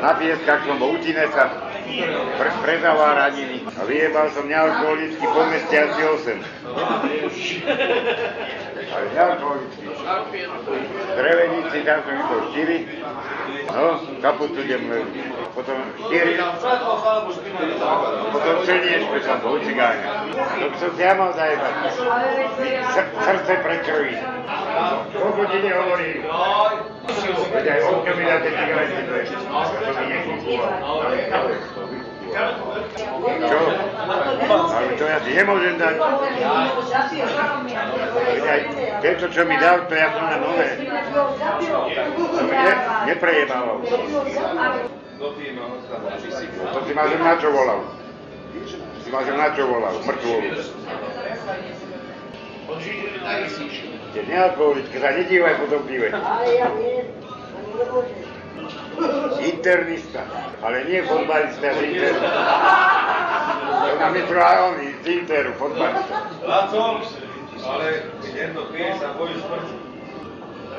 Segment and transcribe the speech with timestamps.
[0.00, 1.52] na pieskách som bol u Tinesa,
[2.40, 3.64] pre, predával radiny.
[3.76, 6.36] A vyjebal som nealkoholicky po meste asi 8.
[8.92, 9.84] Ale nealkoholicky.
[11.16, 12.40] Drevenici tam som išiel
[13.68, 13.84] 4, no,
[14.24, 14.84] kaputu idem
[15.54, 15.76] potom
[16.08, 16.38] 4,
[18.30, 20.30] potom Čeniešpe som bol Cigáňa.
[20.34, 21.72] To by som ja mal zajebať.
[22.94, 24.14] Sr- srdce prekrví.
[25.14, 26.10] Koľko ti nehovorí?
[27.50, 30.70] Veď aj ovke mi dáte cigarety, to je, to nekúpoval.
[33.42, 33.58] Čo?
[34.70, 35.94] Ale to ja si nemôžem dať.
[39.02, 40.78] Tieto, čo mi dal, to ja som na nové.
[42.14, 42.72] To mi ne,
[43.10, 43.82] neprejebával.
[45.20, 45.36] To
[46.88, 47.84] si ma, že na čo volal.
[49.04, 50.48] Si ma, že na čo volal, mŕtvolu.
[54.10, 56.08] Tie nealkoholické sa nedívaj potom pive.
[59.44, 60.24] Internista,
[60.64, 62.20] ale nie fotbalista z Interu.
[64.00, 66.16] To metro a oni z Interu, fotbalista.
[66.48, 67.04] Laco,
[67.60, 67.86] ale
[68.24, 69.76] jedno pije sa bojí smrťu.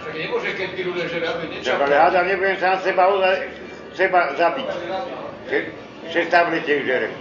[0.02, 1.78] Však nemôže, keď ty ľudia že robí niečo.
[1.78, 3.61] Ale hádam, nebudem sám seba, uza-
[3.96, 4.68] seba zabiť.
[5.50, 5.60] Že,
[6.12, 7.14] že tablete žerem.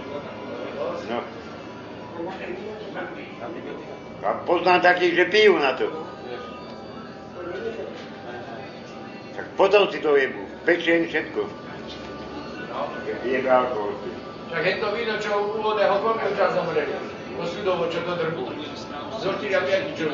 [1.09, 1.19] No.
[4.21, 5.89] A poznám takých, že pijú na to.
[9.35, 10.45] Tak potom si to jebú.
[10.61, 11.41] Pečeň, všetko.
[13.25, 13.97] Jebe alkohol.
[14.51, 17.20] Však je to víno, čo u úvodného komilča zomreli.
[17.37, 18.43] Po sudovo, čo to drbu.
[19.21, 20.05] Zo 4 a 5, čo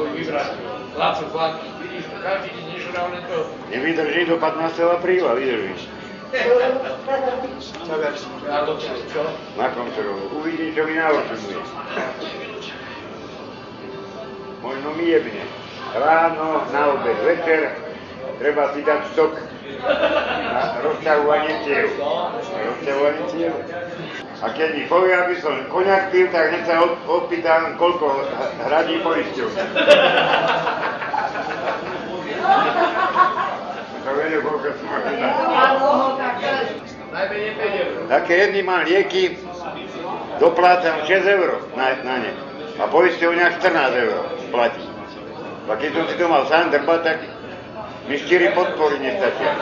[0.00, 0.56] oj, vybrali.
[0.96, 1.66] Laco, chlapí.
[1.84, 3.38] Vidíš, to každý deň nešrá, len to...
[3.68, 4.96] Nevydrží do 15.
[4.96, 5.82] apríla, vydržíš.
[9.56, 10.24] Na kontrolu.
[10.42, 11.60] Uvidím, čo mi naočumuje.
[14.60, 15.44] Možno mi jebne.
[15.94, 17.78] Ráno, na obed, večer,
[18.42, 19.38] treba si dať stok
[20.50, 21.94] na rozťahovanie ciev.
[22.02, 23.54] Na rozťahovanie ciev.
[24.36, 28.28] A keď mi povie, aby som koniak pil, tak hneď sa od- opýtam, koľko
[28.68, 29.64] hradí poisťovňa.
[34.04, 35.32] To vedel, koľko som ma pýtal.
[37.06, 37.92] Najmenej 5 eur.
[38.12, 39.40] Také jedny mám lieky,
[40.36, 42.32] doplácam 6 eur na, na ne.
[42.76, 44.16] A poisťovňa 14 eur
[44.52, 44.84] platí.
[45.66, 47.18] A keď som si to mal sám drbať, tak
[48.04, 49.52] mi 4 podpory nestačia.